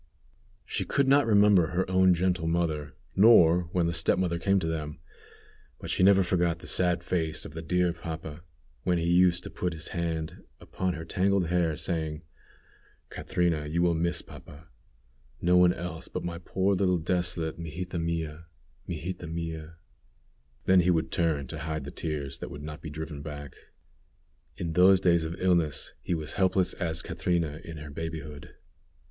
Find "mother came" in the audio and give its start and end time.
4.17-4.57